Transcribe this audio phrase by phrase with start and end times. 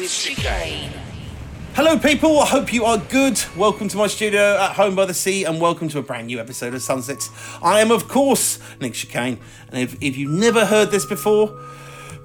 [0.00, 0.92] with Chicane.
[1.74, 2.38] Hello, people.
[2.38, 3.40] I hope you are good.
[3.56, 6.38] Welcome to my studio at home by the sea, and welcome to a brand new
[6.38, 7.30] episode of Sunsets.
[7.62, 9.38] I am, of course, Nick Chicane.
[9.70, 11.48] And if, if you've never heard this before,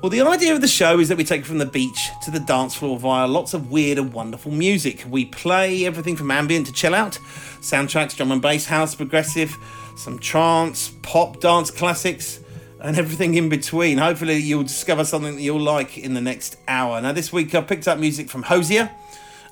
[0.02, 2.32] well, the idea of the show is that we take it from the beach to
[2.32, 5.06] the dance floor via lots of weird and wonderful music.
[5.10, 7.18] We play everything from ambient to chill out,
[7.60, 9.58] soundtracks, drum and bass, house, progressive,
[9.96, 12.43] some trance, pop, dance classics
[12.84, 13.98] and everything in between.
[13.98, 17.02] Hopefully, you'll discover something that you'll like in the next hour.
[17.02, 18.92] Now, this week I've picked up music from Hozier,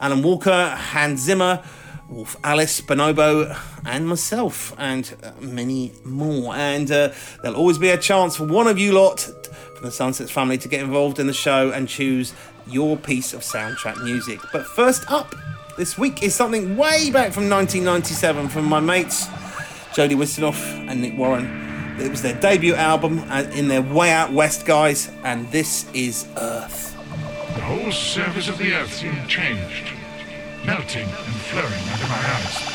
[0.01, 1.63] Alan Walker, Hans Zimmer,
[2.09, 6.53] Wolf Alice, Bonobo, and myself, and uh, many more.
[6.53, 10.29] And uh, there'll always be a chance for one of you lot from the Sunsets
[10.29, 12.33] family to get involved in the show and choose
[12.67, 14.39] your piece of soundtrack music.
[14.51, 15.33] But first up
[15.77, 19.27] this week is something way back from 1997 from my mates
[19.93, 21.70] Jody Wisternoff and Nick Warren.
[21.99, 26.27] It was their debut album uh, in their Way Out West guys, and this is
[26.37, 26.95] Earth.
[27.55, 29.91] The whole surface of the earth seemed changed,
[30.65, 32.70] melting and flowing under my eyes.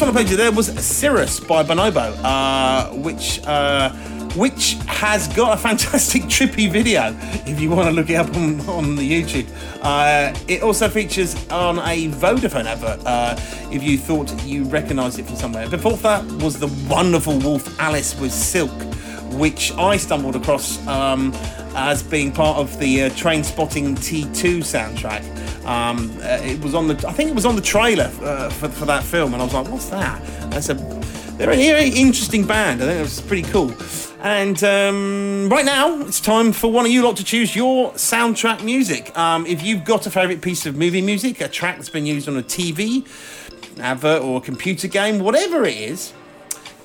[0.00, 3.90] Last one I played you there was Cirrus by Bonobo, uh, which uh,
[4.34, 7.14] which has got a fantastic trippy video
[7.46, 9.46] if you want to look it up on, on the YouTube.
[9.82, 13.36] Uh, it also features on a Vodafone advert uh,
[13.70, 15.68] if you thought you recognised it from somewhere.
[15.68, 18.70] Before that was the wonderful Wolf Alice with Silk,
[19.34, 21.30] which I stumbled across um,
[21.74, 25.29] as being part of the uh, Trainspotting T2 soundtrack.
[25.70, 28.68] Um, uh, it was on the, I think it was on the trailer uh, for,
[28.68, 32.44] for that film, and I was like, "What's that?" That's a, they're a very interesting
[32.44, 32.82] band.
[32.82, 33.72] I think it was pretty cool.
[34.20, 38.64] And um, right now, it's time for one of you lot to choose your soundtrack
[38.64, 39.16] music.
[39.16, 42.28] Um, if you've got a favourite piece of movie music, a track that's been used
[42.28, 43.06] on a TV,
[43.78, 46.12] advert, or a computer game, whatever it is,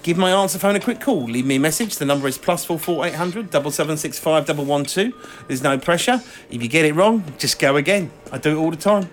[0.05, 1.23] give my answer phone a quick call.
[1.23, 1.95] Leave me a message.
[1.95, 5.11] The number is plus four four eight hundred double seven six five double one two.
[5.47, 6.21] There's no pressure.
[6.51, 8.11] If you get it wrong, just go again.
[8.31, 9.09] I do it all the time.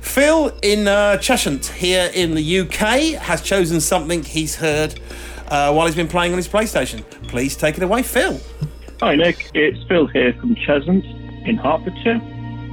[0.00, 4.98] Phil in uh, here in the UK has chosen something he's heard
[5.48, 7.04] uh, while he's been playing on his PlayStation.
[7.28, 8.40] Please take it away, Phil.
[9.00, 11.04] Hi Nick, it's Phil here from Cheshunt
[11.46, 12.20] in Hertfordshire.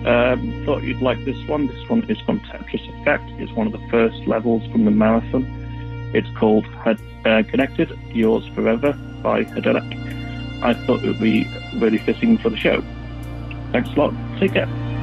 [0.07, 1.67] Um, thought you'd like this one.
[1.67, 3.25] This one is from Tetris Effect.
[3.41, 5.64] It's one of the first levels from the marathon.
[6.15, 10.63] It's called uh, Connected, Yours Forever by Hydelic.
[10.63, 11.45] I thought it would be
[11.75, 12.81] really fitting for the show.
[13.73, 14.13] Thanks a lot.
[14.39, 14.94] Take care.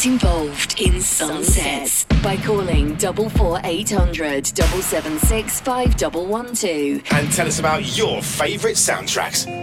[0.00, 7.02] Get involved in sunsets by calling 44800 776 5112.
[7.12, 9.59] And tell us about your favourite soundtracks.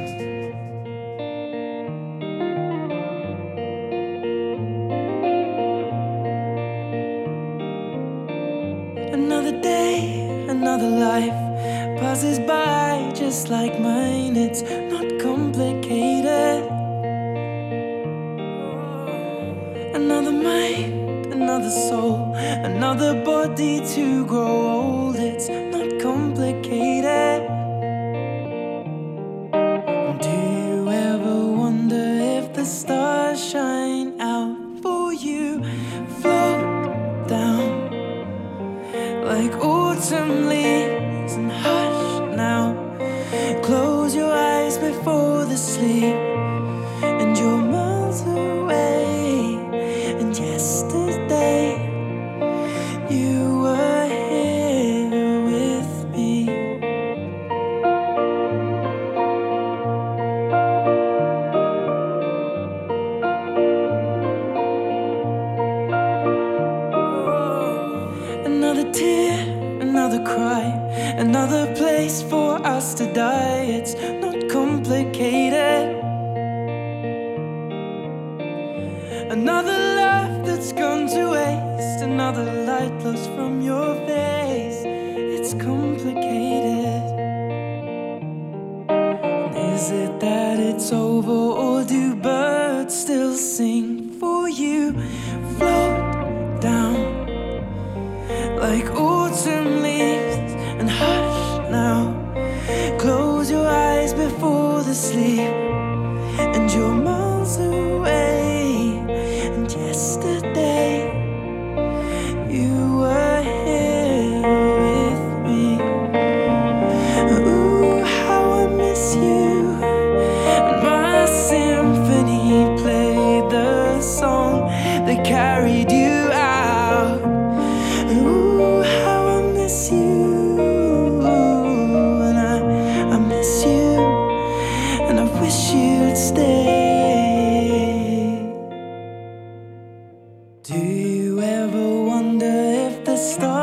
[143.28, 143.57] stop.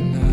[0.00, 0.31] night.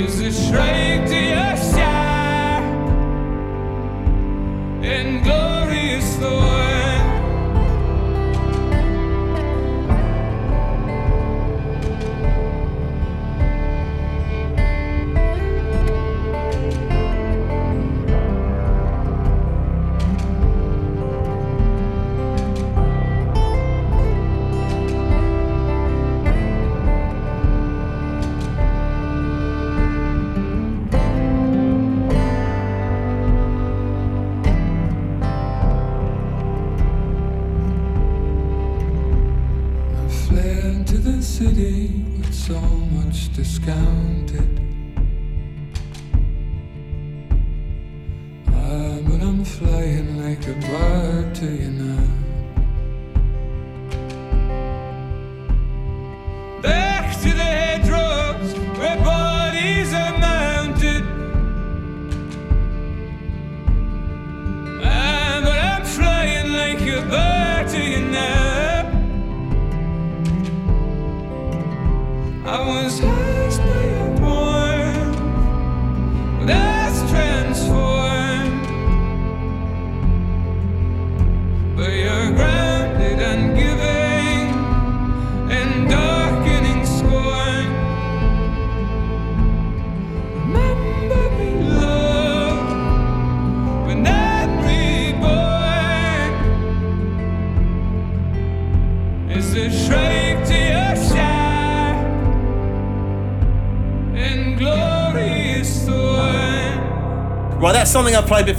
[0.00, 1.49] Is it straight to your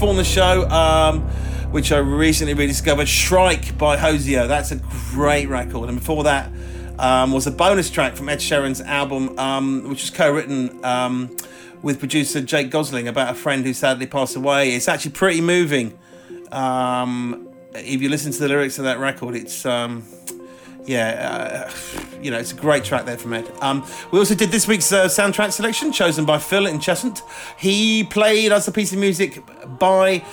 [0.02, 1.22] before on the show, um,
[1.70, 3.08] which I recently rediscovered.
[3.08, 4.48] Shrike by Hozier.
[4.48, 4.78] That's a
[5.12, 5.90] great record.
[5.90, 6.52] And before that
[6.98, 11.38] um, was a bonus track from Ed Sheeran's album, um, which was co-written um,
[11.84, 14.74] with producer Jake Gosling about a friend who sadly passed away.
[14.74, 16.00] It's actually pretty moving.
[16.52, 20.04] Um, if you listen to the lyrics of that record, it's um,
[20.86, 23.52] yeah, uh, you know, it's a great track there from Ed.
[23.62, 27.22] Um, we also did this week's uh, soundtrack selection, chosen by Phil in Cheshunt.
[27.58, 29.44] He played us a piece of music
[29.80, 30.24] by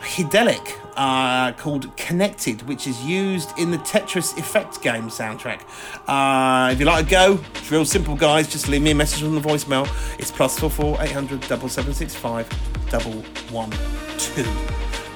[0.00, 5.62] Hydelic uh, called Connected, which is used in the Tetris Effect game soundtrack.
[6.06, 8.46] Uh, if you like to go, it's real simple, guys.
[8.46, 9.88] Just leave me a message on the voicemail.
[10.18, 12.48] It's plus four four eight hundred double seven six five
[12.90, 13.72] double one
[14.18, 14.44] two.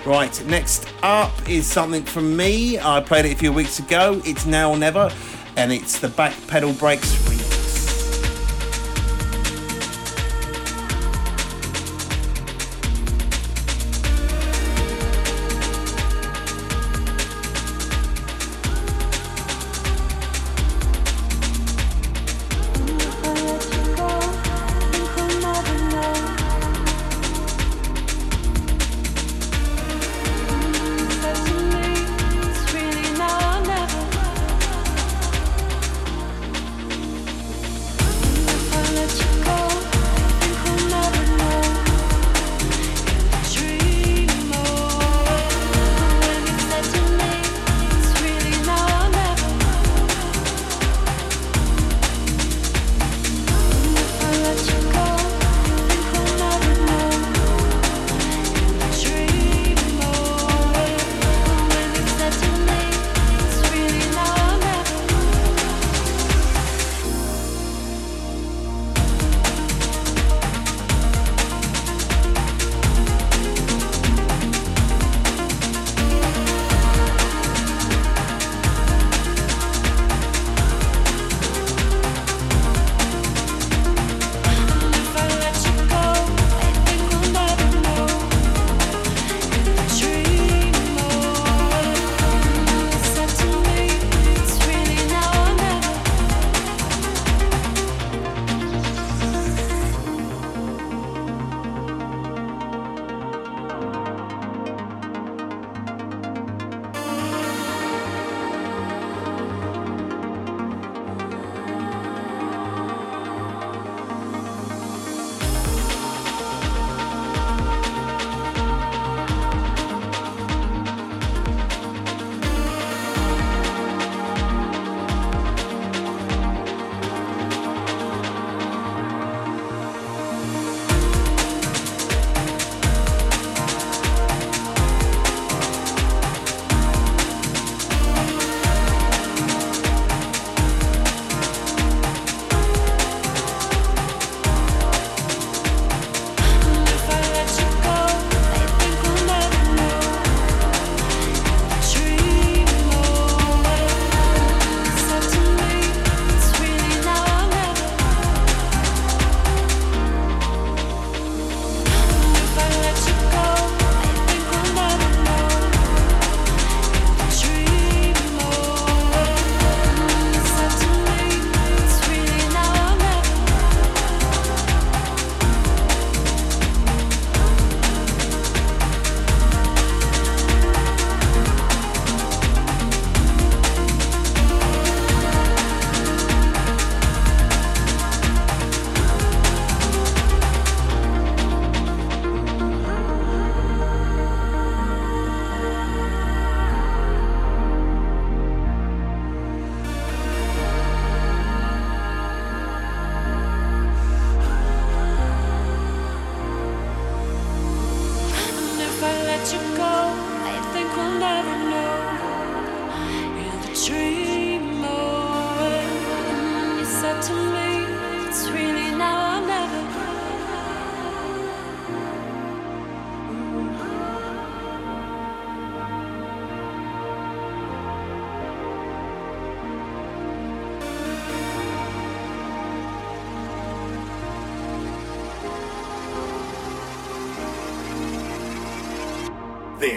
[0.07, 2.79] Right, next up is something from me.
[2.79, 4.23] I played it a few weeks ago.
[4.25, 5.13] It's Now or Never,
[5.57, 7.15] and it's the Back Pedal Brakes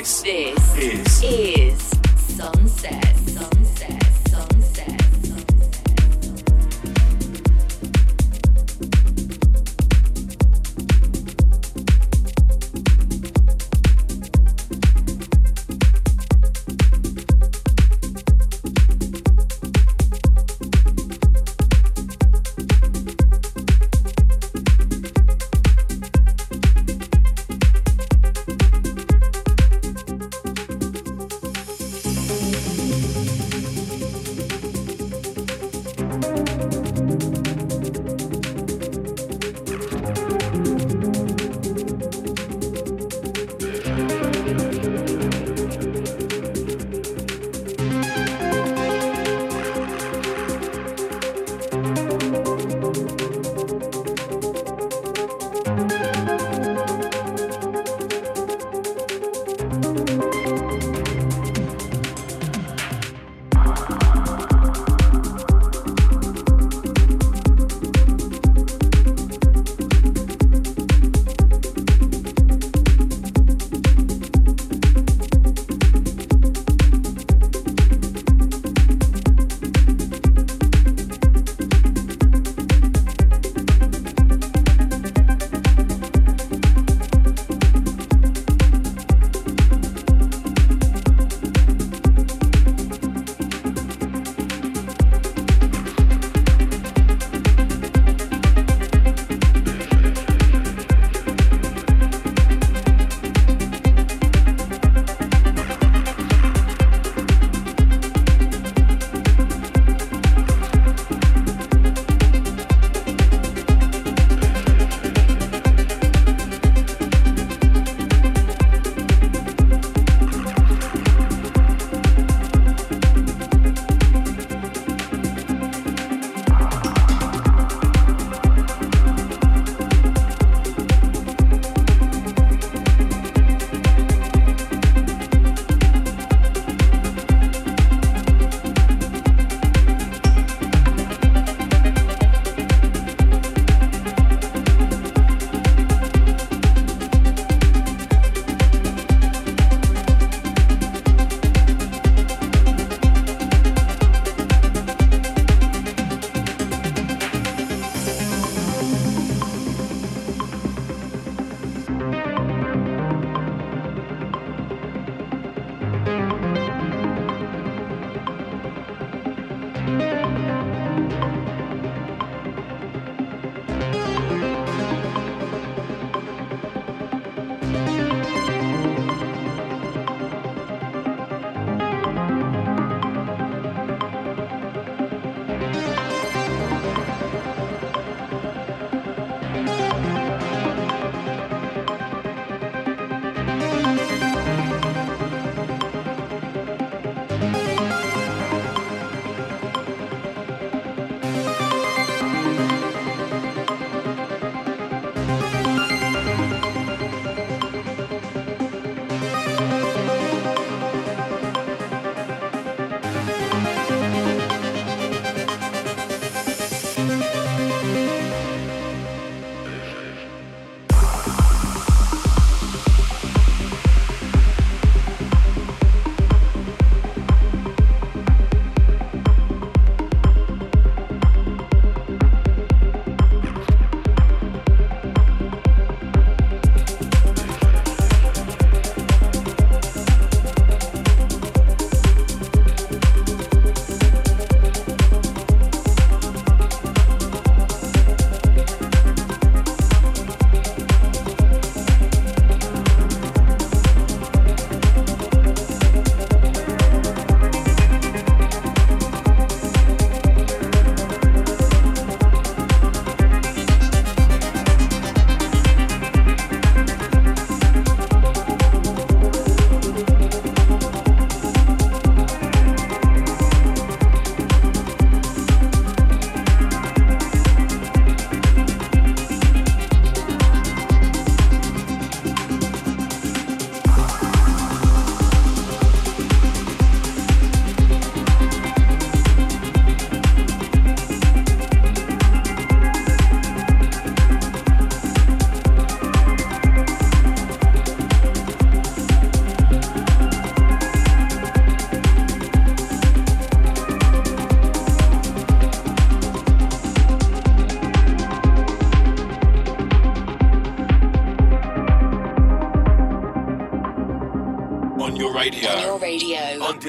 [0.02, 0.24] This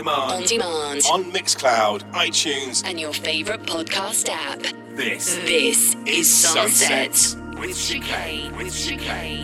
[0.02, 0.32] demand.
[0.32, 1.02] On demand.
[1.12, 2.82] On Mixcloud, iTunes.
[2.84, 4.60] And your favourite podcast app.
[4.96, 5.36] This.
[5.36, 7.14] This is Sunset.
[7.14, 8.54] Sunset with Chicane.
[8.56, 8.74] With Chicane.
[8.74, 9.41] With Chicane.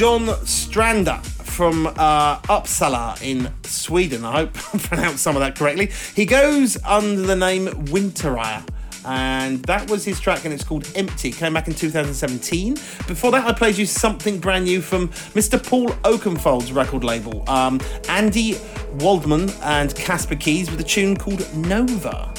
[0.00, 4.24] John Strander from uh, Uppsala in Sweden.
[4.24, 5.90] I hope I pronounced some of that correctly.
[6.16, 8.66] He goes under the name Winterire.
[9.04, 11.32] And that was his track, and it's called Empty.
[11.32, 12.76] Came back in 2017.
[13.08, 15.62] Before that, I played you something brand new from Mr.
[15.62, 17.78] Paul Oakenfold's record label, um,
[18.08, 18.56] Andy
[19.00, 22.32] Waldman and Casper Keys, with a tune called Nova.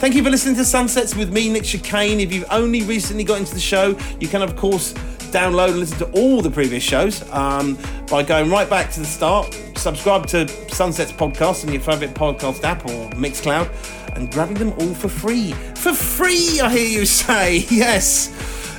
[0.00, 2.20] Thank you for listening to Sunsets with me, Nick Chicane.
[2.20, 4.94] If you've only recently got into the show, you can, of course,
[5.30, 7.78] download and listen to all the previous shows um,
[8.10, 9.54] by going right back to the start.
[9.76, 13.70] Subscribe to Sunset's podcast on your favourite podcast app or Mixcloud
[14.16, 15.52] and grabbing them all for free.
[15.74, 17.64] For free, I hear you say.
[17.70, 18.28] Yes,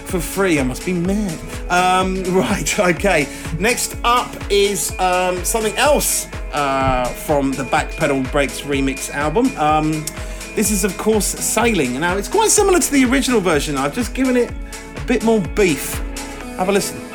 [0.05, 0.59] for free.
[0.59, 1.39] I must be mad.
[1.71, 3.27] Um, right, okay.
[3.57, 9.55] Next up is um, something else uh, from the Back Pedal Brakes remix album.
[9.57, 9.91] Um,
[10.53, 11.99] this is, of course, Sailing.
[11.99, 13.77] Now, it's quite similar to the original version.
[13.77, 15.99] I've just given it a bit more beef
[16.57, 17.10] have a listen.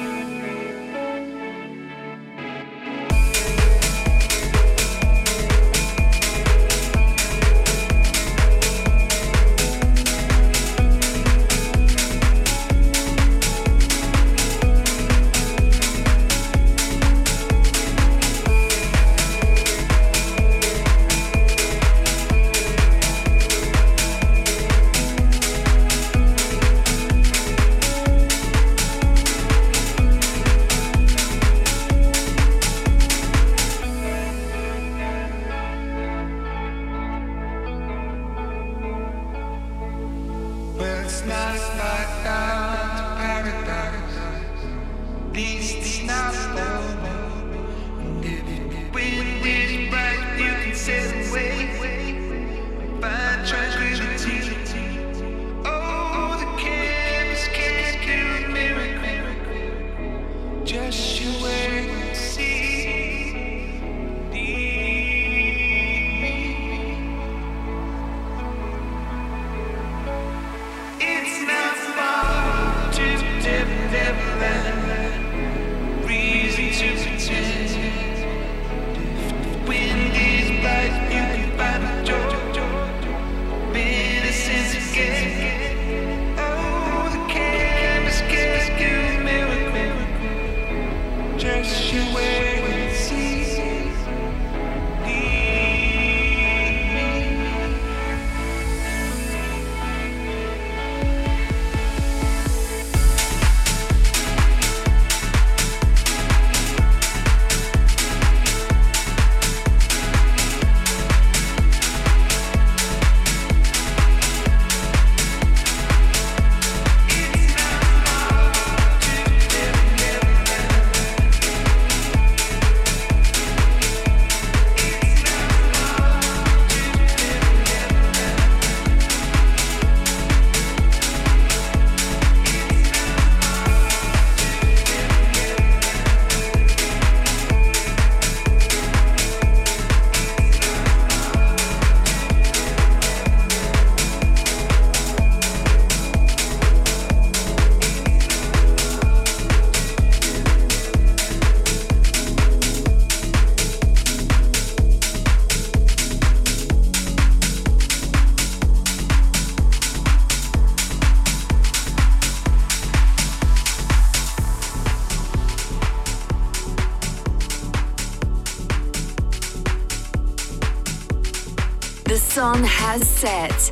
[173.16, 173.70] set.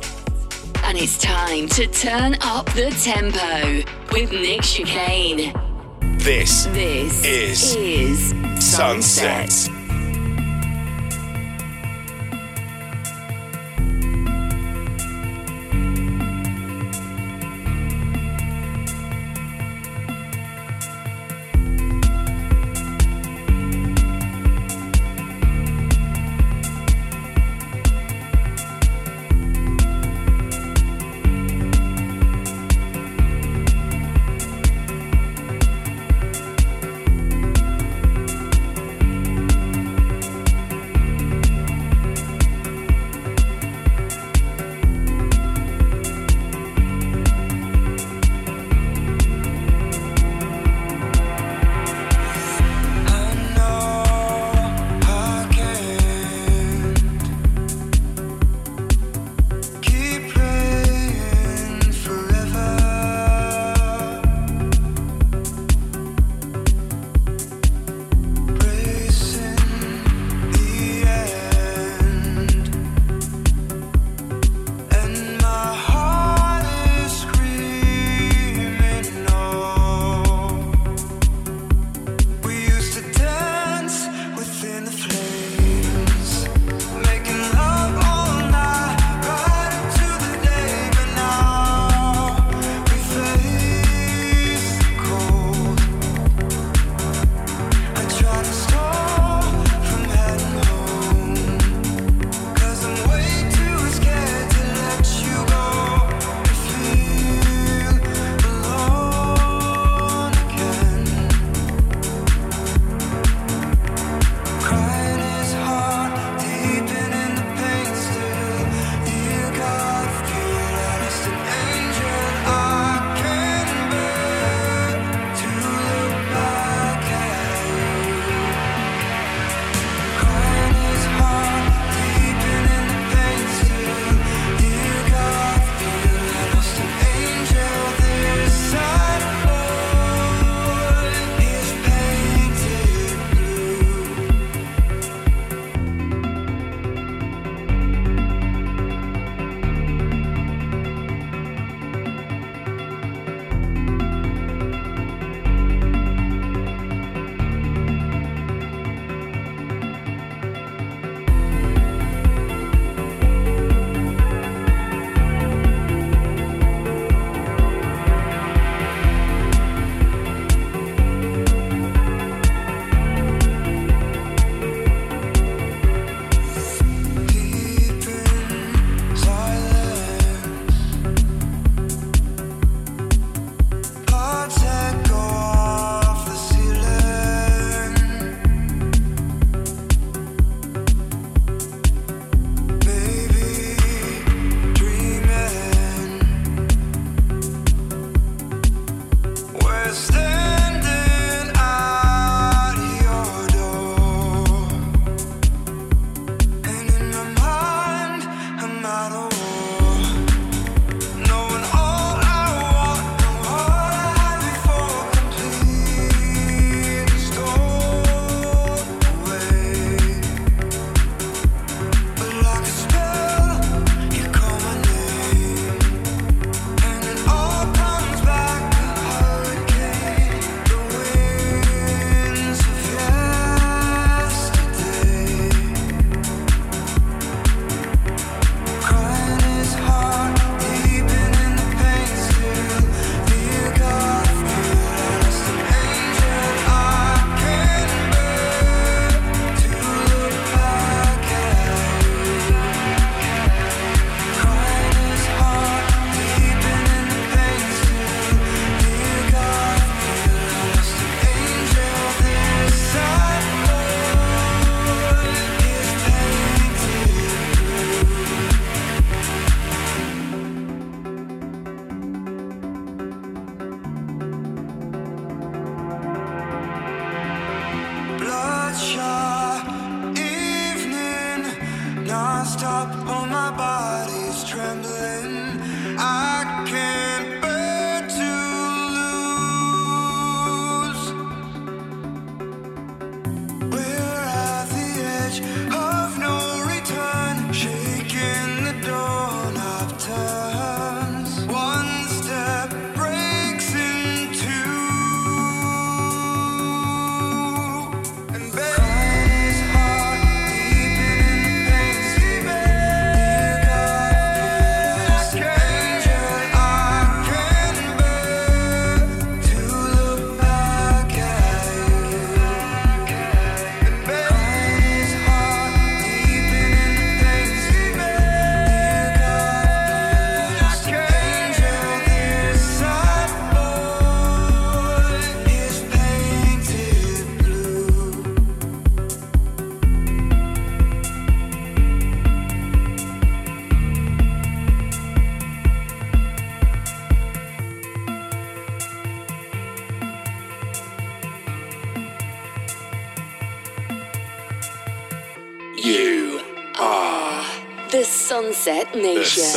[0.83, 5.53] And it's time to turn up the tempo with Nick Chicane.
[6.19, 8.29] This, this is, is
[8.59, 9.51] Sunset.
[9.51, 9.74] sunset.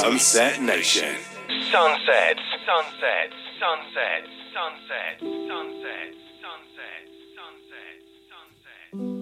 [0.08, 1.14] Sunset Nation.
[1.70, 9.17] Sunsets, sunsets, sunsets, sunsets, sunsets, sunsets, sunsets, sunsets.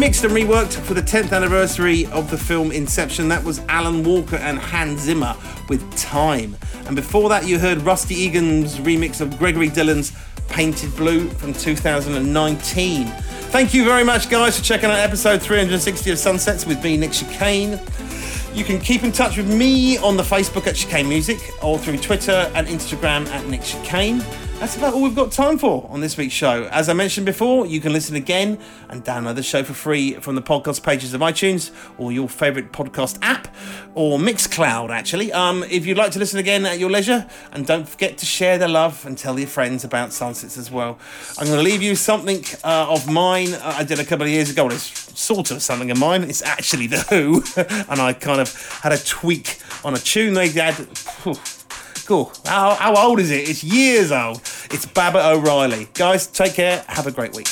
[0.00, 4.36] Remixed and reworked for the 10th anniversary of the film Inception, that was Alan Walker
[4.36, 5.36] and Hans Zimmer
[5.68, 6.56] with Time.
[6.86, 10.12] And before that, you heard Rusty Egan's remix of Gregory Dillon's
[10.48, 13.08] Painted Blue from 2019.
[13.08, 17.12] Thank you very much, guys, for checking out episode 360 of Sunsets with me, Nick
[17.12, 17.78] Chicane.
[18.54, 21.98] You can keep in touch with me on the Facebook at Chicane Music or through
[21.98, 24.24] Twitter and Instagram at Nick Chicane.
[24.60, 26.64] That's about all we've got time for on this week's show.
[26.70, 28.58] As I mentioned before, you can listen again
[28.90, 32.70] and download the show for free from the podcast pages of iTunes or your favourite
[32.70, 33.48] podcast app
[33.94, 35.32] or Mixcloud, actually.
[35.32, 38.58] Um, if you'd like to listen again at your leisure, and don't forget to share
[38.58, 40.98] the love and tell your friends about Sunsets as well.
[41.38, 44.30] I'm going to leave you something uh, of mine uh, I did a couple of
[44.30, 44.66] years ago.
[44.66, 46.24] Well, it's sort of something of mine.
[46.24, 47.42] It's actually The Who,
[47.90, 50.74] and I kind of had a tweak on a tune they had.
[50.74, 51.36] Phew,
[52.06, 52.32] Cool.
[52.44, 53.48] How, how old is it?
[53.48, 54.38] It's years old.
[54.70, 55.88] It's Baba O'Riley.
[55.94, 56.84] Guys, take care.
[56.88, 57.48] Have a great week.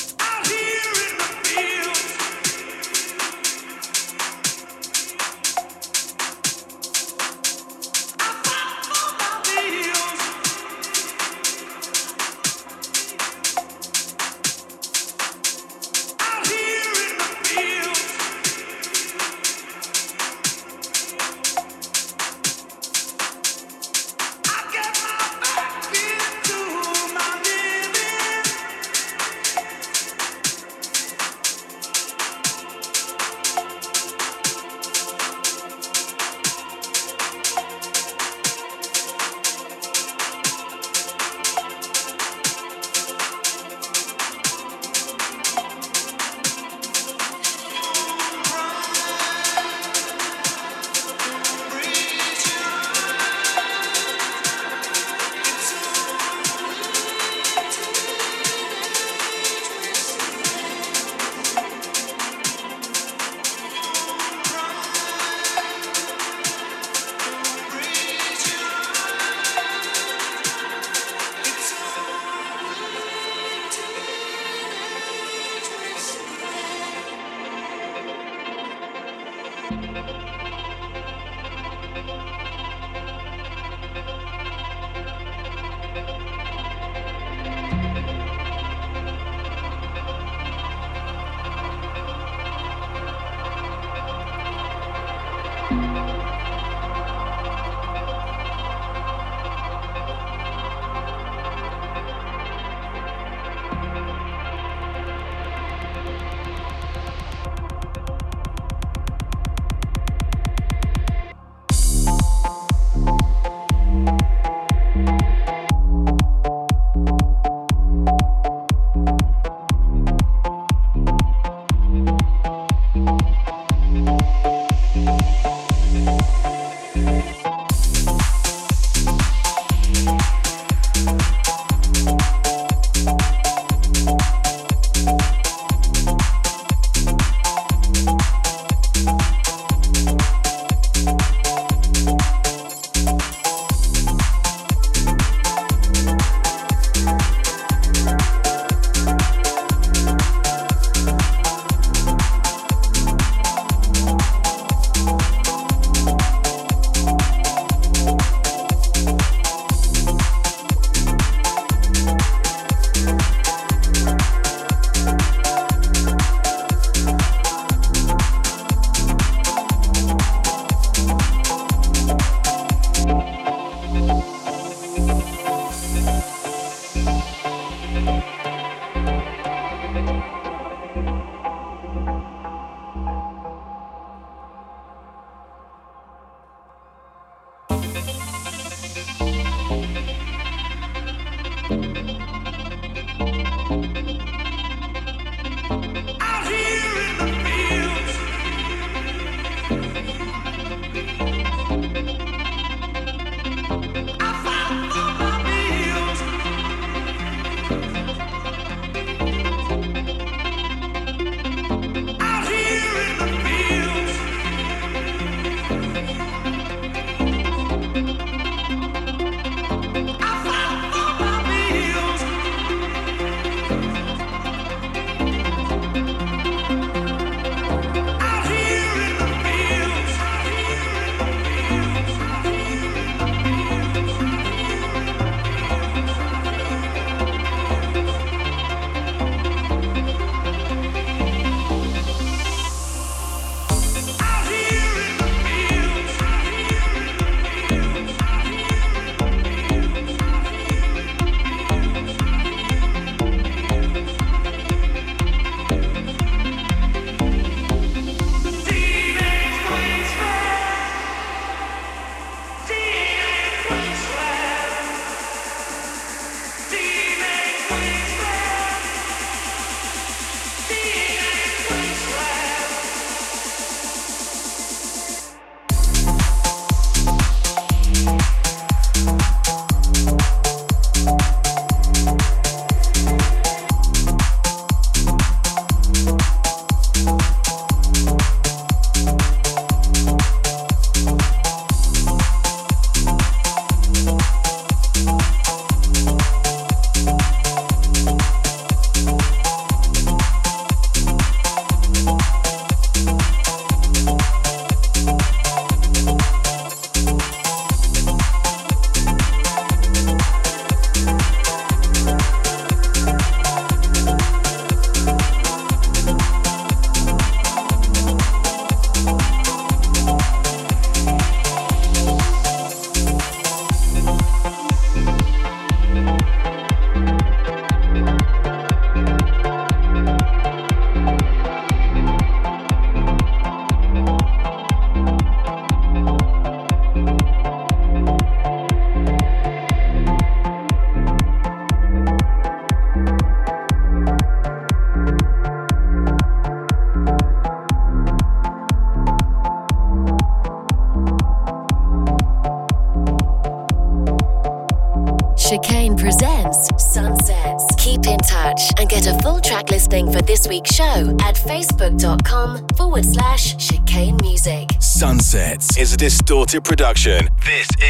[365.99, 367.27] Distorted production.
[367.45, 367.88] This is.